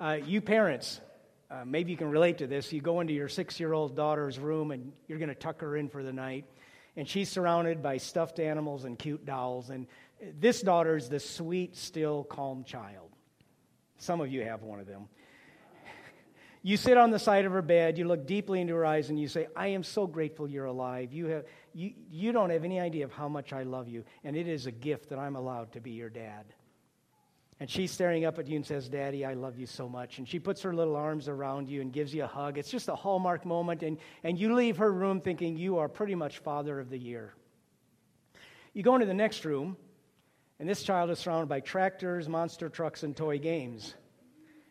[0.00, 1.00] Uh, you parents,
[1.50, 2.72] uh, maybe you can relate to this.
[2.72, 5.76] You go into your six year old daughter's room and you're going to tuck her
[5.76, 6.44] in for the night,
[6.96, 9.70] and she's surrounded by stuffed animals and cute dolls.
[9.70, 9.86] And
[10.38, 13.10] this daughter is the sweet, still, calm child.
[13.98, 15.08] Some of you have one of them.
[16.62, 19.18] You sit on the side of her bed, you look deeply into her eyes, and
[19.18, 21.12] you say, I am so grateful you're alive.
[21.12, 24.36] You, have, you, you don't have any idea of how much I love you, and
[24.36, 26.44] it is a gift that I'm allowed to be your dad.
[27.60, 30.18] And she's staring up at you and says, Daddy, I love you so much.
[30.18, 32.56] And she puts her little arms around you and gives you a hug.
[32.56, 36.14] It's just a hallmark moment, and, and you leave her room thinking you are pretty
[36.14, 37.34] much father of the year.
[38.74, 39.76] You go into the next room,
[40.60, 43.94] and this child is surrounded by tractors, monster trucks, and toy games.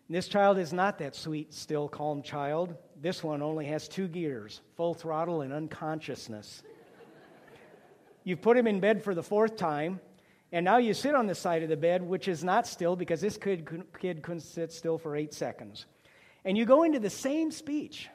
[0.08, 2.76] And this child is not that sweet, still, calm child.
[3.02, 6.64] This one only has two gears full throttle and unconsciousness.
[8.24, 10.00] You've put him in bed for the fourth time,
[10.52, 13.22] and now you sit on the side of the bed, which is not still because
[13.22, 13.68] this kid,
[14.00, 15.86] kid couldn't sit still for eight seconds.
[16.46, 18.10] And you go into the same speech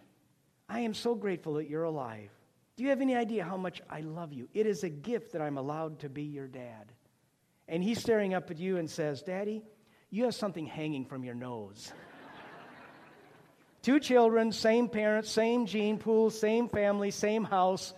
[0.72, 2.30] I am so grateful that you're alive.
[2.76, 4.48] Do you have any idea how much I love you?
[4.54, 6.92] It is a gift that I'm allowed to be your dad.
[7.68, 9.62] And he's staring up at you and says, Daddy,
[10.08, 11.92] you have something hanging from your nose.
[13.82, 17.92] Two children, same parents, same gene pool, same family, same house,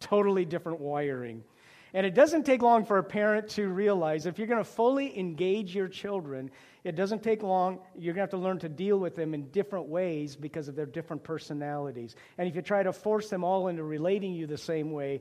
[0.00, 1.44] totally different wiring.
[1.94, 5.18] And it doesn't take long for a parent to realize if you're going to fully
[5.18, 6.50] engage your children,
[6.84, 7.80] it doesn't take long.
[7.96, 10.76] You're going to have to learn to deal with them in different ways because of
[10.76, 12.14] their different personalities.
[12.36, 15.20] And if you try to force them all into relating you the same way,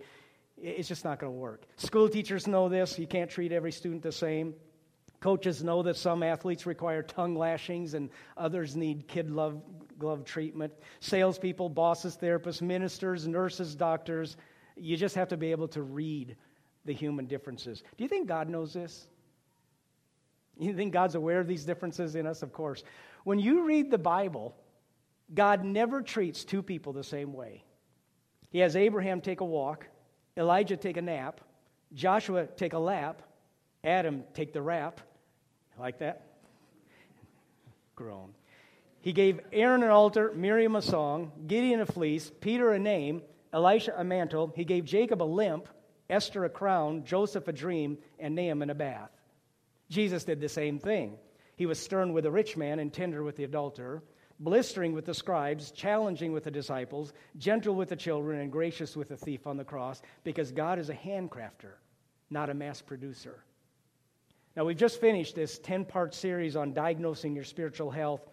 [0.61, 1.63] it's just not going to work.
[1.77, 2.97] School teachers know this.
[2.99, 4.53] You can't treat every student the same.
[5.19, 9.61] Coaches know that some athletes require tongue lashings and others need kid love
[9.97, 10.73] glove treatment.
[10.99, 14.37] Salespeople, bosses, therapists, ministers, nurses, doctors,
[14.75, 16.35] you just have to be able to read
[16.87, 17.83] the human differences.
[17.97, 19.07] Do you think God knows this?
[20.59, 22.41] You think God's aware of these differences in us?
[22.41, 22.83] Of course.
[23.23, 24.55] When you read the Bible,
[25.33, 27.63] God never treats two people the same way.
[28.49, 29.85] He has Abraham take a walk,
[30.35, 31.41] Elijah take a nap,
[31.93, 33.21] Joshua take a lap,
[33.83, 35.01] Adam take the rap.
[35.77, 36.23] Like that?
[37.95, 38.33] Groan.
[39.01, 43.21] He gave Aaron an altar, Miriam a song, Gideon a fleece, Peter a name,
[43.53, 44.51] Elisha a mantle.
[44.55, 45.67] He gave Jacob a limp,
[46.09, 49.11] Esther a crown, Joseph a dream, and Naaman a bath.
[49.89, 51.17] Jesus did the same thing.
[51.55, 54.03] He was stern with the rich man and tender with the adulterer
[54.39, 59.09] blistering with the scribes, challenging with the disciples, gentle with the children, and gracious with
[59.09, 61.73] the thief on the cross, because God is a handcrafter,
[62.29, 63.43] not a mass producer.
[64.55, 68.27] Now, we've just finished this 10 part series on diagnosing your spiritual health,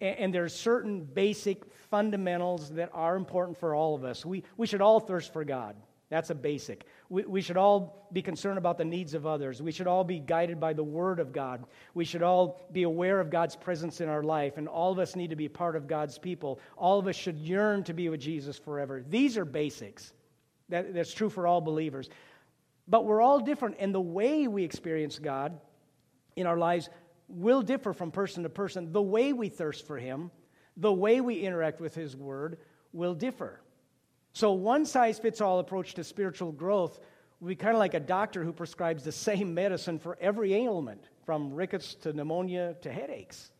[0.00, 4.24] and, and there's certain basic fundamentals that are important for all of us.
[4.24, 5.76] We, we should all thirst for God.
[6.08, 6.86] That's a basic.
[7.08, 9.60] We, we should all be concerned about the needs of others.
[9.60, 11.64] We should all be guided by the Word of God.
[11.94, 15.16] We should all be aware of God's presence in our life, and all of us
[15.16, 16.60] need to be part of God's people.
[16.76, 19.02] All of us should yearn to be with Jesus forever.
[19.08, 20.12] These are basics.
[20.68, 22.08] That, that's true for all believers.
[22.86, 25.58] But we're all different, and the way we experience God
[26.36, 26.88] in our lives
[27.28, 28.92] will differ from person to person.
[28.92, 30.30] The way we thirst for Him,
[30.76, 32.58] the way we interact with His Word
[32.92, 33.60] will differ.
[34.36, 37.00] So, one size fits all approach to spiritual growth
[37.40, 41.08] would be kind of like a doctor who prescribes the same medicine for every ailment,
[41.24, 43.50] from rickets to pneumonia to headaches.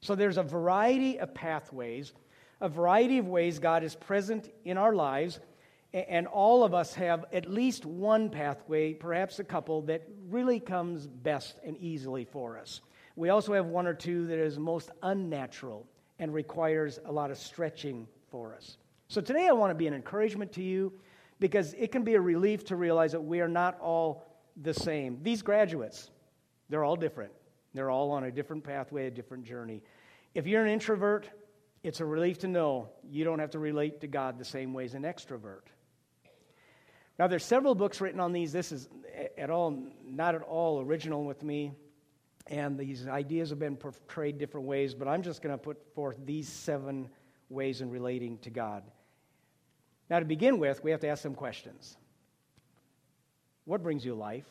[0.00, 2.14] So, there's a variety of pathways,
[2.60, 5.38] a variety of ways God is present in our lives,
[5.92, 11.06] and all of us have at least one pathway, perhaps a couple, that really comes
[11.06, 12.80] best and easily for us.
[13.14, 15.86] We also have one or two that is most unnatural
[16.18, 18.78] and requires a lot of stretching for us.
[19.08, 20.92] So today I want to be an encouragement to you
[21.38, 24.26] because it can be a relief to realize that we are not all
[24.62, 25.18] the same.
[25.22, 26.10] These graduates,
[26.68, 27.32] they're all different.
[27.72, 29.82] They're all on a different pathway, a different journey.
[30.34, 31.30] If you're an introvert,
[31.82, 34.84] it's a relief to know you don't have to relate to God the same way
[34.84, 35.66] as an extrovert.
[37.18, 38.52] Now, there's several books written on these.
[38.52, 38.88] This is
[39.38, 41.72] at all not at all original with me,
[42.48, 44.94] and these ideas have been portrayed different ways.
[44.94, 47.08] But I'm just going to put forth these seven
[47.48, 48.82] ways in relating to God.
[50.08, 51.96] Now, to begin with, we have to ask some questions.
[53.64, 54.46] What brings you life?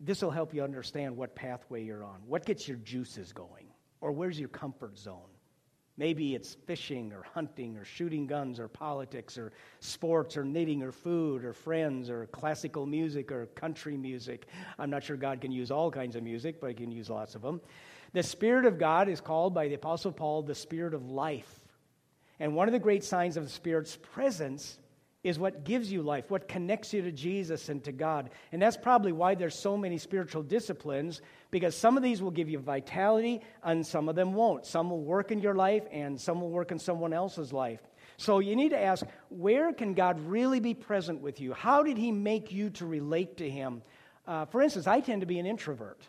[0.00, 2.20] This will help you understand what pathway you're on.
[2.26, 3.66] What gets your juices going?
[4.00, 5.30] Or where's your comfort zone?
[5.96, 10.90] Maybe it's fishing or hunting or shooting guns or politics or sports or knitting or
[10.90, 14.48] food or friends or classical music or country music.
[14.76, 17.36] I'm not sure God can use all kinds of music, but He can use lots
[17.36, 17.60] of them.
[18.12, 21.60] The Spirit of God is called by the Apostle Paul the Spirit of life.
[22.40, 24.78] And one of the great signs of the Spirit's presence
[25.22, 28.28] is what gives you life, what connects you to Jesus and to God.
[28.52, 32.50] And that's probably why there's so many spiritual disciplines, because some of these will give
[32.50, 34.66] you vitality and some of them won't.
[34.66, 37.80] Some will work in your life and some will work in someone else's life.
[38.18, 41.54] So you need to ask, where can God really be present with you?
[41.54, 43.82] How did He make you to relate to Him?
[44.26, 46.00] Uh, for instance, I tend to be an introvert.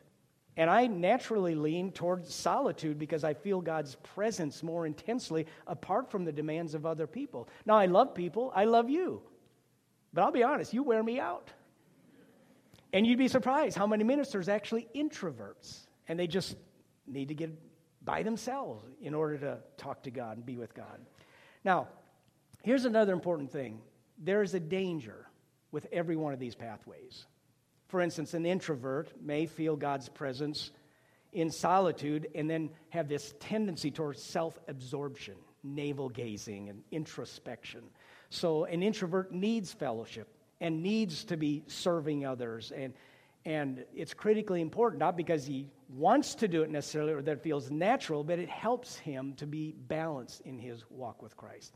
[0.57, 6.23] And I naturally lean towards solitude because I feel God's presence more intensely apart from
[6.23, 7.49] the demands of other people.
[7.65, 9.21] Now, I love people, I love you.
[10.13, 11.51] But I'll be honest, you wear me out.
[12.93, 16.55] And you'd be surprised how many ministers actually introverts, and they just
[17.05, 17.51] need to get
[18.05, 21.01] by themselves in order to talk to God and be with God.
[21.65, 21.89] Now,
[22.63, 23.81] here's another important thing
[24.17, 25.27] there is a danger
[25.71, 27.25] with every one of these pathways.
[27.87, 30.71] For instance, an introvert may feel God's presence
[31.33, 37.83] in solitude and then have this tendency towards self absorption, navel gazing, and introspection.
[38.29, 40.27] So, an introvert needs fellowship
[40.61, 42.71] and needs to be serving others.
[42.71, 42.93] And,
[43.45, 47.43] and it's critically important, not because he wants to do it necessarily or that it
[47.43, 51.75] feels natural, but it helps him to be balanced in his walk with Christ.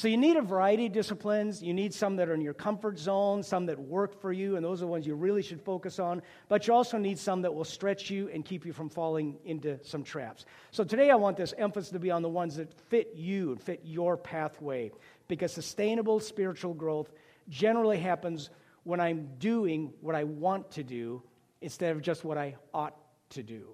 [0.00, 1.62] So you need a variety of disciplines.
[1.62, 4.64] You need some that are in your comfort zone, some that work for you, and
[4.64, 6.22] those are the ones you really should focus on.
[6.48, 9.78] But you also need some that will stretch you and keep you from falling into
[9.84, 10.46] some traps.
[10.70, 13.60] So today I want this emphasis to be on the ones that fit you and
[13.60, 14.90] fit your pathway,
[15.28, 17.12] because sustainable spiritual growth
[17.50, 18.48] generally happens
[18.84, 21.22] when I'm doing what I want to do
[21.60, 22.96] instead of just what I ought
[23.30, 23.68] to do.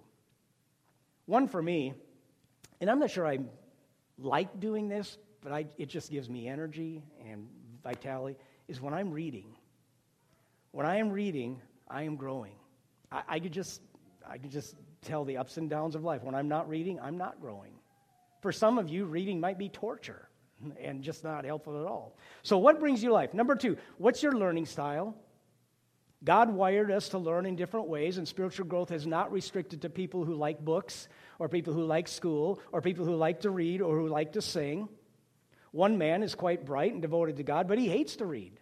[1.26, 1.94] One for me,
[2.80, 3.38] and I'm not sure I
[4.18, 7.48] like doing this, but I, it just gives me energy and
[7.82, 8.36] vitality,
[8.68, 9.54] is when I'm reading.
[10.72, 12.54] When I am reading, I am growing.
[13.10, 13.80] I, I could just
[14.28, 16.22] I could just tell the ups and downs of life.
[16.22, 17.72] When I'm not reading, I'm not growing.
[18.42, 20.28] For some of you, reading might be torture
[20.82, 22.16] and just not helpful at all.
[22.42, 23.34] So, what brings you life?
[23.34, 25.16] Number two, what's your learning style?
[26.24, 29.90] God wired us to learn in different ways, and spiritual growth is not restricted to
[29.90, 31.08] people who like books,
[31.38, 34.42] or people who like school, or people who like to read, or who like to
[34.42, 34.88] sing.
[35.72, 38.58] One man is quite bright and devoted to God, but he hates to read.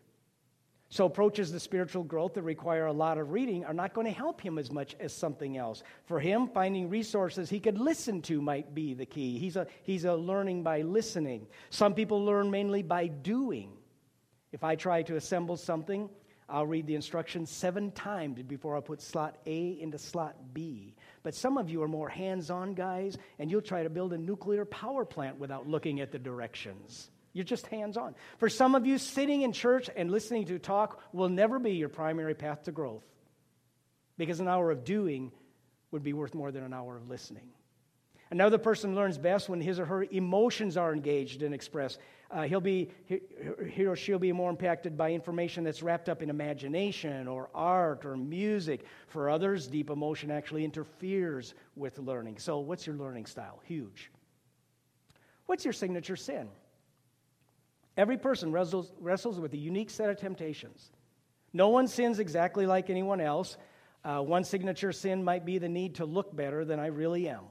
[0.90, 4.12] So, approaches to spiritual growth that require a lot of reading are not going to
[4.12, 5.82] help him as much as something else.
[6.04, 9.38] For him, finding resources he could listen to might be the key.
[9.38, 11.48] He's a, he's a learning by listening.
[11.70, 13.72] Some people learn mainly by doing.
[14.52, 16.08] If I try to assemble something,
[16.48, 20.94] I'll read the instructions seven times before I put slot A into slot B.
[21.24, 24.18] But some of you are more hands on guys, and you'll try to build a
[24.18, 27.10] nuclear power plant without looking at the directions.
[27.32, 28.14] You're just hands on.
[28.38, 31.88] For some of you, sitting in church and listening to talk will never be your
[31.88, 33.02] primary path to growth
[34.18, 35.32] because an hour of doing
[35.90, 37.48] would be worth more than an hour of listening.
[38.34, 42.00] Another person learns best when his or her emotions are engaged and expressed.
[42.32, 43.20] Uh, he'll be, he,
[43.70, 48.04] he or she'll be more impacted by information that's wrapped up in imagination or art
[48.04, 48.86] or music.
[49.06, 52.38] For others, deep emotion actually interferes with learning.
[52.38, 53.60] So, what's your learning style?
[53.66, 54.10] Huge.
[55.46, 56.48] What's your signature sin?
[57.96, 60.90] Every person wrestles, wrestles with a unique set of temptations.
[61.52, 63.56] No one sins exactly like anyone else.
[64.04, 67.44] Uh, one signature sin might be the need to look better than I really am.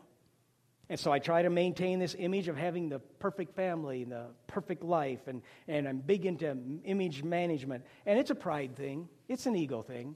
[0.89, 4.83] And so I try to maintain this image of having the perfect family, the perfect
[4.83, 7.85] life, and, and I'm big into image management.
[8.06, 10.15] And it's a pride thing, it's an ego thing,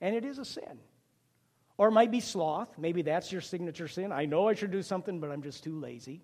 [0.00, 0.80] and it is a sin.
[1.78, 2.76] Or it might be sloth.
[2.78, 4.12] Maybe that's your signature sin.
[4.12, 6.22] I know I should do something, but I'm just too lazy.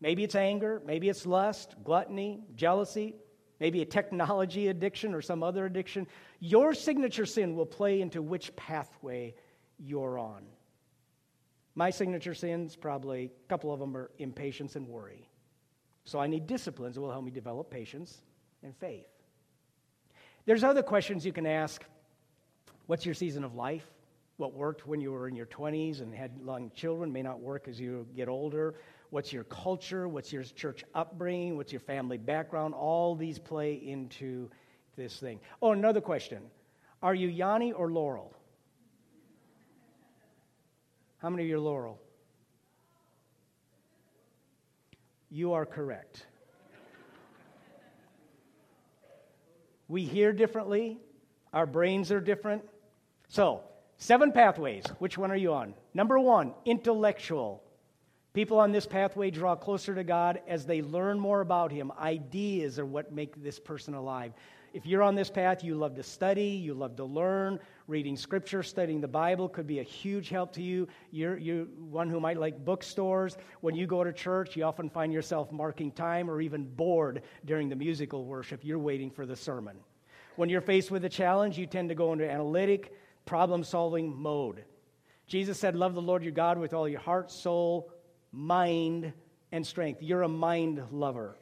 [0.00, 3.14] Maybe it's anger, maybe it's lust, gluttony, jealousy,
[3.60, 6.06] maybe a technology addiction or some other addiction.
[6.40, 9.34] Your signature sin will play into which pathway
[9.78, 10.44] you're on.
[11.74, 15.28] My signature sins, probably a couple of them are impatience and worry.
[16.04, 18.18] So I need disciplines that will help me develop patience
[18.62, 19.06] and faith.
[20.46, 21.82] There's other questions you can ask.
[22.86, 23.86] What's your season of life?
[24.36, 27.66] What worked when you were in your 20s and had young children may not work
[27.68, 28.74] as you get older.
[29.10, 30.08] What's your culture?
[30.08, 31.56] What's your church upbringing?
[31.56, 32.74] What's your family background?
[32.74, 34.50] All these play into
[34.96, 35.40] this thing.
[35.62, 36.42] Oh, another question
[37.02, 38.34] Are you Yanni or Laurel?
[41.24, 41.98] How many of you are Laurel?
[45.30, 46.26] You are correct.
[49.88, 50.98] We hear differently,
[51.54, 52.62] our brains are different.
[53.28, 53.62] So,
[53.96, 54.84] seven pathways.
[54.98, 55.72] Which one are you on?
[55.94, 57.62] Number one, intellectual.
[58.34, 61.90] People on this pathway draw closer to God as they learn more about Him.
[61.98, 64.34] Ideas are what make this person alive.
[64.74, 67.60] If you're on this path, you love to study, you love to learn.
[67.86, 70.88] Reading scripture, studying the Bible could be a huge help to you.
[71.12, 73.36] You're, you're one who might like bookstores.
[73.60, 77.68] When you go to church, you often find yourself marking time or even bored during
[77.68, 78.64] the musical worship.
[78.64, 79.76] You're waiting for the sermon.
[80.34, 82.92] When you're faced with a challenge, you tend to go into analytic,
[83.26, 84.64] problem solving mode.
[85.28, 87.92] Jesus said, Love the Lord your God with all your heart, soul,
[88.32, 89.12] mind,
[89.52, 90.02] and strength.
[90.02, 91.36] You're a mind lover.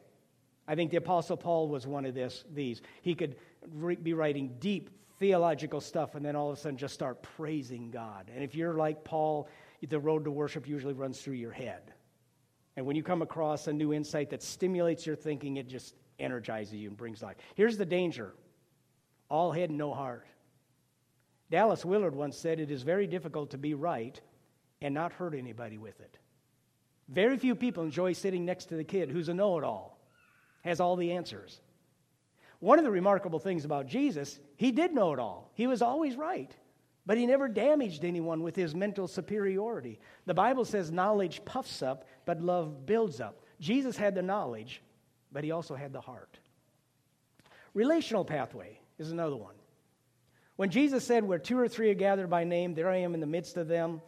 [0.67, 2.83] I think the Apostle Paul was one of this, these.
[3.03, 3.37] He could
[3.73, 7.91] re- be writing deep theological stuff and then all of a sudden just start praising
[7.91, 8.31] God.
[8.35, 9.49] And if you're like Paul,
[9.87, 11.93] the road to worship usually runs through your head.
[12.77, 16.75] And when you come across a new insight that stimulates your thinking, it just energizes
[16.75, 17.37] you and brings life.
[17.55, 18.33] Here's the danger
[19.29, 20.27] all head, and no heart.
[21.51, 24.21] Dallas Willard once said, It is very difficult to be right
[24.83, 26.19] and not hurt anybody with it.
[27.09, 29.92] Very few people enjoy sitting next to the kid who's a know it all
[30.63, 31.61] has all the answers.
[32.61, 35.51] One of the remarkable things about Jesus, he did know it all.
[35.55, 36.55] He was always right,
[37.05, 39.99] but he never damaged anyone with his mental superiority.
[40.27, 43.43] The Bible says knowledge puffs up, but love builds up.
[43.59, 44.81] Jesus had the knowledge,
[45.33, 46.39] but he also had the heart.
[47.75, 49.55] Relational pathway is another one.
[50.57, 53.21] When Jesus said, Where two or three are gathered by name, there I am in
[53.21, 54.03] the midst of them,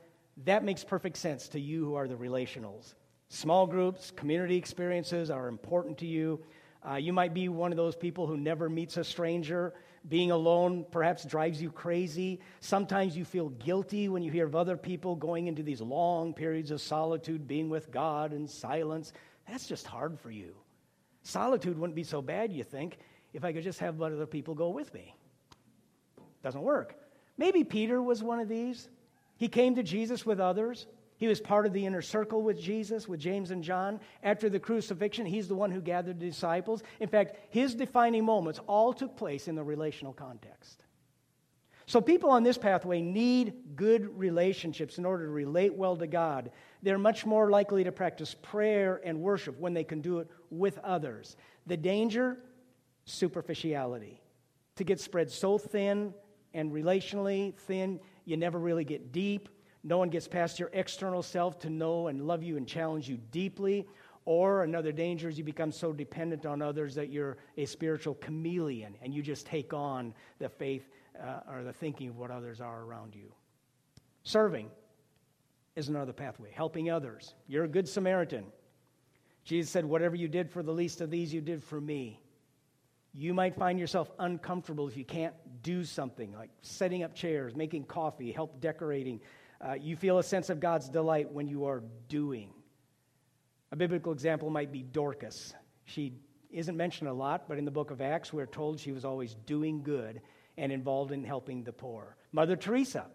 [0.44, 2.94] that makes perfect sense to you who are the relationals.
[3.28, 6.40] Small groups, community experiences are important to you.
[6.88, 9.72] Uh, you might be one of those people who never meets a stranger.
[10.08, 12.40] Being alone perhaps drives you crazy.
[12.60, 16.70] Sometimes you feel guilty when you hear of other people going into these long periods
[16.70, 19.14] of solitude, being with God in silence.
[19.48, 20.54] That's just hard for you.
[21.22, 22.98] Solitude wouldn't be so bad, you think,
[23.32, 25.16] if I could just have other people go with me.
[26.42, 26.96] Doesn't work.
[27.38, 28.90] Maybe Peter was one of these.
[29.38, 30.86] He came to Jesus with others.
[31.24, 33.98] He was part of the inner circle with Jesus, with James and John.
[34.22, 36.82] After the crucifixion, he's the one who gathered the disciples.
[37.00, 40.84] In fact, his defining moments all took place in the relational context.
[41.86, 46.50] So, people on this pathway need good relationships in order to relate well to God.
[46.82, 50.76] They're much more likely to practice prayer and worship when they can do it with
[50.80, 51.38] others.
[51.66, 52.36] The danger
[53.06, 54.20] superficiality.
[54.76, 56.12] To get spread so thin
[56.52, 59.48] and relationally thin, you never really get deep.
[59.84, 63.18] No one gets past your external self to know and love you and challenge you
[63.30, 63.86] deeply.
[64.24, 68.96] Or another danger is you become so dependent on others that you're a spiritual chameleon
[69.02, 70.88] and you just take on the faith
[71.22, 73.30] uh, or the thinking of what others are around you.
[74.22, 74.70] Serving
[75.76, 77.34] is another pathway, helping others.
[77.46, 78.46] You're a good Samaritan.
[79.44, 82.22] Jesus said, Whatever you did for the least of these, you did for me.
[83.12, 87.84] You might find yourself uncomfortable if you can't do something like setting up chairs, making
[87.84, 89.20] coffee, help decorating,
[89.64, 92.50] uh, you feel a sense of God's delight when you are doing.
[93.72, 95.54] A biblical example might be Dorcas.
[95.84, 96.14] She
[96.50, 99.34] isn't mentioned a lot, but in the book of Acts, we're told she was always
[99.46, 100.20] doing good
[100.56, 102.16] and involved in helping the poor.
[102.30, 103.06] Mother Teresa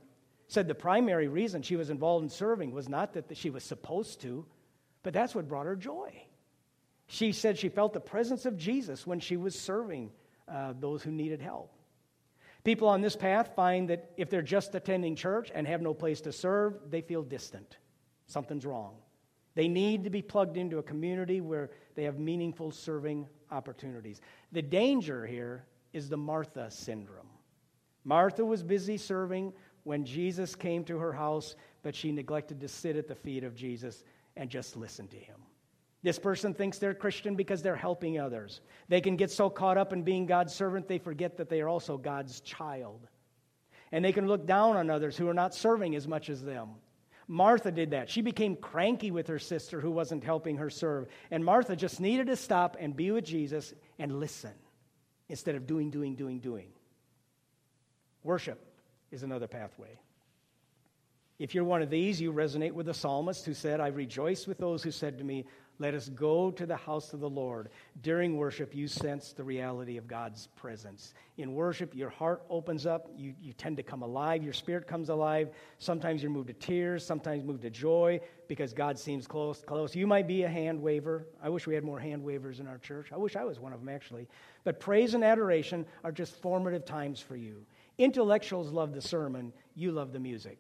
[0.48, 4.22] said the primary reason she was involved in serving was not that she was supposed
[4.22, 4.46] to,
[5.03, 6.12] but that's what brought her joy.
[7.08, 10.12] She said she felt the presence of Jesus when she was serving
[10.48, 11.74] uh, those who needed help.
[12.70, 16.22] People on this path find that if they're just attending church and have no place
[16.22, 17.78] to serve, they feel distant.
[18.28, 18.94] Something's wrong.
[19.56, 24.22] They need to be plugged into a community where they have meaningful serving opportunities.
[24.52, 27.32] The danger here is the Martha syndrome.
[28.04, 29.52] Martha was busy serving
[29.84, 33.56] when Jesus came to her house, but she neglected to sit at the feet of
[33.56, 34.04] Jesus
[34.38, 35.38] and just listen to him.
[36.01, 38.62] This person thinks they're Christian because they're helping others.
[38.88, 41.68] They can get so caught up in being God's servant, they forget that they are
[41.68, 43.08] also God's child.
[43.91, 46.70] And they can look down on others who are not serving as much as them.
[47.27, 48.10] Martha did that.
[48.10, 51.08] She became cranky with her sister who wasn't helping her serve.
[51.29, 54.53] And Martha just needed to stop and be with Jesus and listen
[55.27, 56.70] instead of doing, doing, doing, doing.
[58.24, 58.60] Worship
[59.12, 60.00] is another pathway.
[61.38, 64.58] If you're one of these, you resonate with the psalmist who said, I rejoice with
[64.58, 65.46] those who said to me,
[65.80, 67.70] let us go to the house of the Lord.
[68.02, 71.14] During worship, you sense the reality of God's presence.
[71.38, 73.10] In worship, your heart opens up.
[73.16, 74.44] You, you tend to come alive.
[74.44, 75.52] Your spirit comes alive.
[75.78, 77.06] Sometimes you're moved to tears.
[77.06, 78.20] Sometimes moved to joy
[78.50, 79.64] because God seems close.
[79.66, 79.96] Close.
[79.96, 81.26] You might be a hand waver.
[81.42, 83.14] I wish we had more hand wavers in our church.
[83.14, 84.28] I wish I was one of them, actually.
[84.66, 87.66] But praise and adoration are just formative times for you.
[87.98, 89.54] Intellectuals love the sermon.
[89.76, 90.60] You love the music.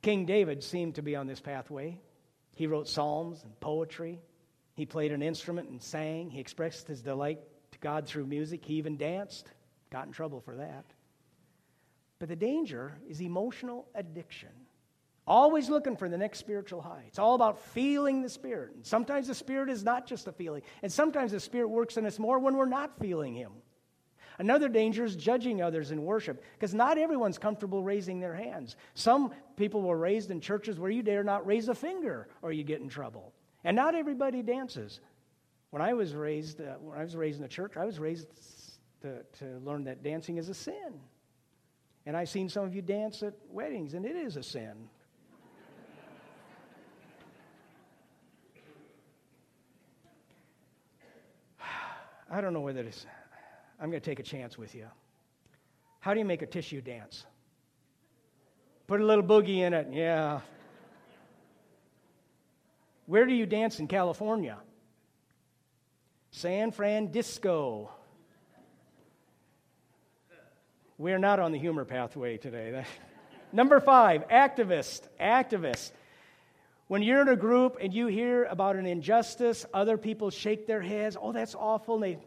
[0.00, 1.98] King David seemed to be on this pathway.
[2.56, 4.18] He wrote psalms and poetry.
[4.74, 6.30] He played an instrument and sang.
[6.30, 7.38] He expressed his delight
[7.72, 8.64] to God through music.
[8.64, 9.50] He even danced.
[9.90, 10.86] Got in trouble for that.
[12.18, 14.48] But the danger is emotional addiction.
[15.26, 17.04] Always looking for the next spiritual high.
[17.08, 18.72] It's all about feeling the Spirit.
[18.74, 22.06] And sometimes the Spirit is not just a feeling, and sometimes the Spirit works in
[22.06, 23.52] us more when we're not feeling Him.
[24.38, 28.76] Another danger is judging others in worship, because not everyone's comfortable raising their hands.
[28.94, 32.62] Some people were raised in churches where you dare not raise a finger or you
[32.62, 33.32] get in trouble.
[33.64, 35.00] And not everybody dances.
[35.70, 38.28] When I was raised, uh, when I was raised in the church, I was raised
[39.02, 41.00] to, to learn that dancing is a sin.
[42.04, 44.88] And I've seen some of you dance at weddings, and it is a sin.
[52.30, 53.06] I don't know whether it's,
[53.80, 54.86] I'm going to take a chance with you.
[56.00, 57.26] How do you make a tissue dance?
[58.86, 60.40] Put a little boogie in it, yeah.
[63.06, 64.58] Where do you dance in California?
[66.30, 67.90] San Francisco.
[70.98, 72.84] We're not on the humor pathway today.
[73.52, 75.02] Number five, activist.
[75.20, 75.92] Activist.
[76.88, 80.80] When you're in a group and you hear about an injustice, other people shake their
[80.80, 81.98] heads, oh, that's awful.
[81.98, 82.18] They,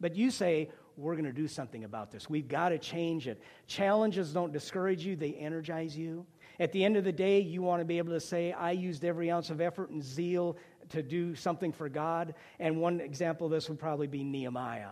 [0.00, 2.28] but you say, we're going to do something about this.
[2.28, 3.42] We've got to change it.
[3.66, 6.26] Challenges don't discourage you, they energize you.
[6.58, 9.04] At the end of the day, you want to be able to say, I used
[9.04, 10.58] every ounce of effort and zeal
[10.90, 12.34] to do something for God.
[12.58, 14.90] And one example of this would probably be Nehemiah.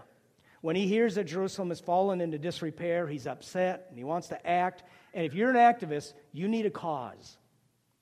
[0.60, 4.46] When he hears that Jerusalem has fallen into disrepair, he's upset and he wants to
[4.46, 4.82] act.
[5.14, 7.36] And if you're an activist, you need a cause.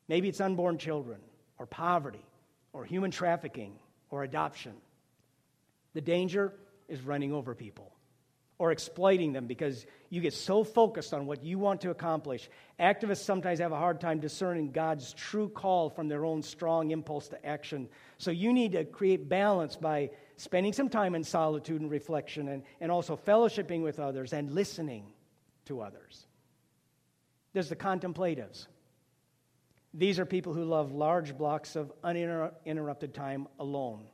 [0.08, 1.18] Maybe it's unborn children,
[1.58, 2.24] or poverty,
[2.72, 3.78] or human trafficking,
[4.10, 4.74] or adoption.
[5.94, 6.54] The danger
[6.88, 7.92] is running over people
[8.58, 12.48] or exploiting them because you get so focused on what you want to accomplish.
[12.80, 17.28] Activists sometimes have a hard time discerning God's true call from their own strong impulse
[17.28, 17.88] to action.
[18.16, 22.62] So you need to create balance by spending some time in solitude and reflection and,
[22.80, 25.12] and also fellowshipping with others and listening
[25.66, 26.26] to others.
[27.52, 28.68] There's the contemplatives.
[29.92, 34.06] These are people who love large blocks of uninterrupted time alone.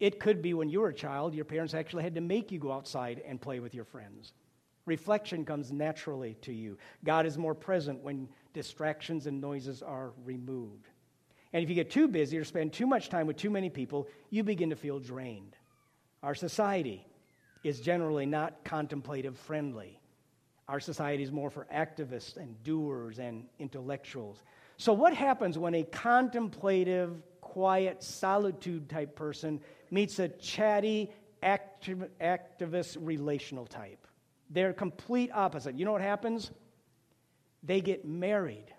[0.00, 2.58] It could be when you were a child, your parents actually had to make you
[2.58, 4.32] go outside and play with your friends.
[4.86, 6.78] Reflection comes naturally to you.
[7.04, 10.88] God is more present when distractions and noises are removed.
[11.52, 14.08] And if you get too busy or spend too much time with too many people,
[14.30, 15.54] you begin to feel drained.
[16.22, 17.06] Our society
[17.62, 20.00] is generally not contemplative friendly.
[20.68, 24.42] Our society is more for activists and doers and intellectuals.
[24.76, 31.10] So, what happens when a contemplative, quiet, solitude type person meets a chatty,
[31.42, 34.06] activ- activist, relational type?
[34.50, 35.76] They're complete opposite.
[35.76, 36.50] You know what happens?
[37.62, 38.72] They get married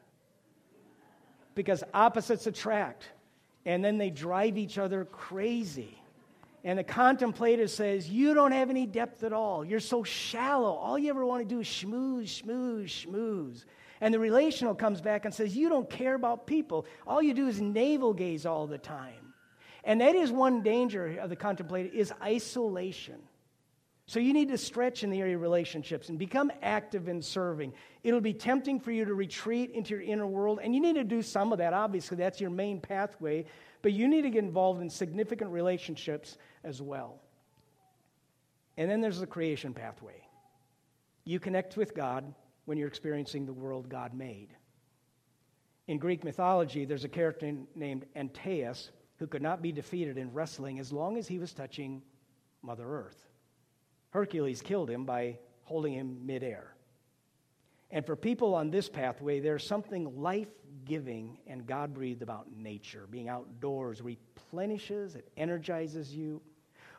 [1.56, 3.06] because opposites attract,
[3.66, 5.98] and then they drive each other crazy.
[6.64, 9.66] And the contemplative says, You don't have any depth at all.
[9.66, 10.74] You're so shallow.
[10.74, 13.66] All you ever want to do is schmooze, schmooze, schmooze.
[14.00, 16.86] And the relational comes back and says, You don't care about people.
[17.08, 19.31] All you do is navel gaze all the time.
[19.84, 23.20] And that is one danger of the contemplative is isolation.
[24.06, 27.74] So you need to stretch in the area of relationships and become active in serving.
[28.04, 31.04] It'll be tempting for you to retreat into your inner world, and you need to
[31.04, 31.74] do some of that.
[31.74, 33.46] Obviously, that's your main pathway,
[33.82, 37.22] but you need to get involved in significant relationships as well.
[38.78, 40.22] And then there's the creation pathway.
[41.24, 42.34] You connect with God
[42.66, 44.50] when you're experiencing the world God made.
[45.88, 48.92] In Greek mythology, there's a character named Antaeus
[49.22, 52.02] who could not be defeated in wrestling as long as he was touching
[52.64, 53.28] Mother Earth.
[54.10, 56.74] Hercules killed him by holding him midair.
[57.92, 60.48] And for people on this pathway, there's something life
[60.86, 63.06] giving and God breathed about nature.
[63.12, 66.42] Being outdoors replenishes, it energizes you.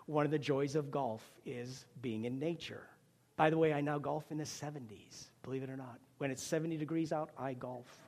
[0.06, 2.86] One of the joys of golf is being in nature.
[3.34, 5.98] By the way, I now golf in the 70s, believe it or not.
[6.18, 7.98] When it's 70 degrees out, I golf.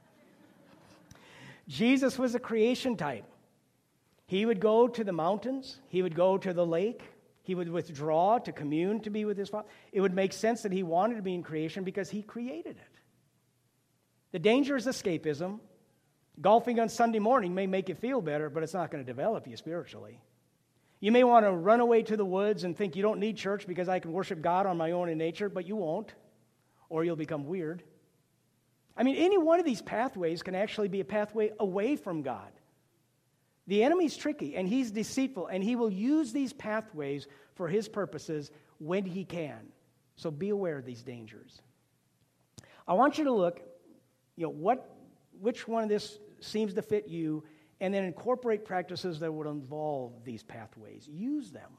[1.66, 3.24] Jesus was a creation type.
[4.34, 7.02] He would go to the mountains, he would go to the lake,
[7.44, 9.68] he would withdraw to commune to be with his Father.
[9.92, 12.98] It would make sense that he wanted to be in creation because he created it.
[14.32, 15.60] The danger is escapism.
[16.40, 19.46] Golfing on Sunday morning may make you feel better, but it's not going to develop
[19.46, 20.18] you spiritually.
[20.98, 23.68] You may want to run away to the woods and think you don't need church
[23.68, 26.12] because I can worship God on my own in nature, but you won't,
[26.88, 27.84] or you'll become weird.
[28.96, 32.50] I mean, any one of these pathways can actually be a pathway away from God.
[33.66, 38.50] The enemy's tricky and he's deceitful, and he will use these pathways for his purposes
[38.78, 39.68] when he can.
[40.16, 41.60] So be aware of these dangers.
[42.86, 43.60] I want you to look,
[44.36, 44.94] you know, what,
[45.40, 47.44] which one of this seems to fit you
[47.80, 51.08] and then incorporate practices that would involve these pathways.
[51.08, 51.70] Use them.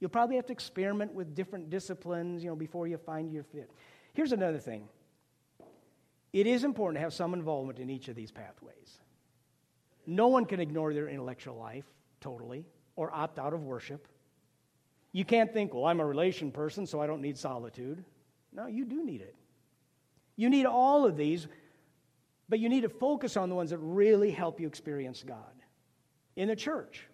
[0.00, 3.70] You'll probably have to experiment with different disciplines, you know, before you find your fit.
[4.12, 4.88] Here's another thing.
[6.32, 9.00] It is important to have some involvement in each of these pathways.
[10.10, 11.84] No one can ignore their intellectual life
[12.22, 12.64] totally
[12.96, 14.08] or opt out of worship.
[15.12, 18.02] You can't think, well, I'm a relation person, so I don't need solitude.
[18.50, 19.34] No, you do need it.
[20.34, 21.46] You need all of these,
[22.48, 25.52] but you need to focus on the ones that really help you experience God.
[26.36, 27.06] In the church,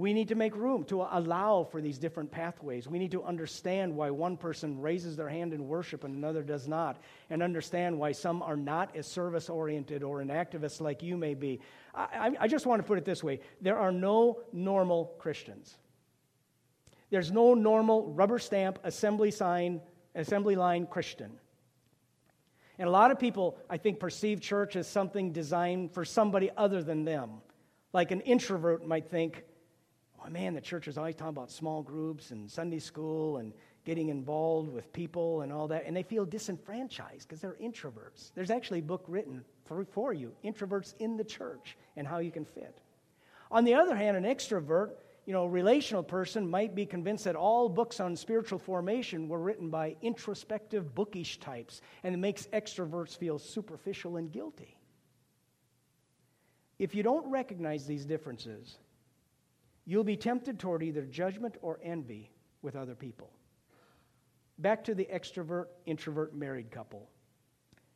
[0.00, 2.88] we need to make room to allow for these different pathways.
[2.88, 6.66] We need to understand why one person raises their hand in worship and another does
[6.66, 11.18] not, and understand why some are not as service oriented or an activist like you
[11.18, 11.60] may be.
[11.94, 15.76] I, I, just want to put it this way there are no normal Christians.
[17.10, 19.82] There's no normal rubber stamp assembly sign,
[20.14, 21.32] assembly line Christian.
[22.78, 26.82] And a lot of people, I think, perceive church as something designed for somebody other
[26.82, 27.42] than them.
[27.92, 29.44] Like an introvert might think,
[30.24, 33.52] oh man, the church is always talking about small groups and Sunday school and
[33.84, 35.84] getting involved with people and all that.
[35.86, 38.32] And they feel disenfranchised because they're introverts.
[38.34, 42.30] There's actually a book written for, for you, Introverts in the Church, and how you
[42.30, 42.80] can fit.
[43.50, 44.90] On the other hand, an extrovert
[45.26, 49.70] you know, relational person might be convinced that all books on spiritual formation were written
[49.70, 54.76] by introspective, bookish types, and it makes extroverts feel superficial and guilty.
[56.78, 58.78] If you don't recognize these differences,
[59.90, 62.30] you'll be tempted toward either judgment or envy
[62.62, 63.28] with other people.
[64.58, 67.10] Back to the extrovert introvert married couple.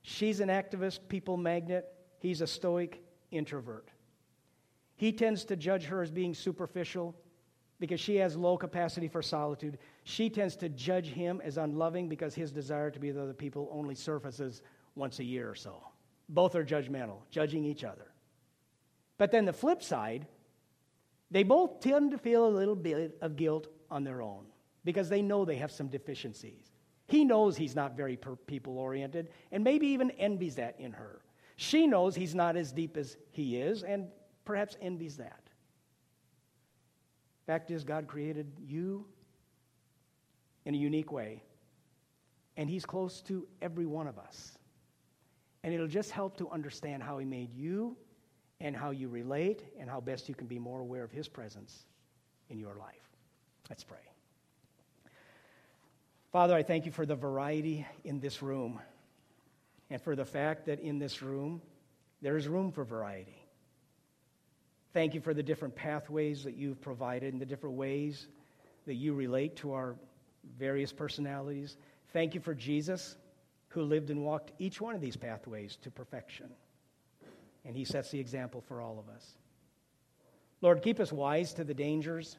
[0.02, 1.87] She's an activist, people magnet.
[2.18, 3.90] He's a stoic introvert.
[4.96, 7.14] He tends to judge her as being superficial
[7.78, 9.78] because she has low capacity for solitude.
[10.02, 13.68] She tends to judge him as unloving because his desire to be with other people
[13.70, 14.62] only surfaces
[14.96, 15.80] once a year or so.
[16.28, 18.11] Both are judgmental, judging each other.
[19.16, 20.26] But then the flip side,
[21.35, 24.47] they both tend to feel a little bit of guilt on their own
[24.85, 26.70] because they know they have some deficiencies.
[27.09, 28.16] He knows he's not very
[28.47, 31.23] people oriented and maybe even envies that in her.
[31.57, 34.07] She knows he's not as deep as he is and
[34.44, 35.51] perhaps envies that.
[37.49, 39.05] Fact is, God created you
[40.66, 41.42] in a unique way,
[42.57, 44.57] and He's close to every one of us.
[45.64, 47.97] And it'll just help to understand how He made you
[48.64, 51.85] and how you relate and how best you can be more aware of His presence
[52.48, 53.11] in your life.
[53.68, 53.98] Let's pray.
[56.33, 58.81] Father, I thank you for the variety in this room
[59.90, 61.61] and for the fact that in this room
[62.22, 63.37] there is room for variety.
[64.94, 68.29] Thank you for the different pathways that you've provided and the different ways
[68.87, 69.94] that you relate to our
[70.59, 71.77] various personalities.
[72.14, 73.16] Thank you for Jesus,
[73.68, 76.48] who lived and walked each one of these pathways to perfection.
[77.64, 79.27] And he sets the example for all of us.
[80.61, 82.37] Lord, keep us wise to the dangers,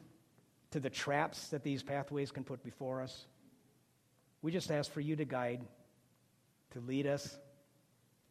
[0.72, 3.26] to the traps that these pathways can put before us.
[4.42, 5.62] We just ask for you to guide,
[6.72, 7.38] to lead us,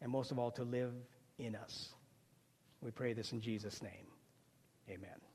[0.00, 0.92] and most of all, to live
[1.38, 1.94] in us.
[2.80, 4.06] We pray this in Jesus' name.
[4.88, 5.33] Amen.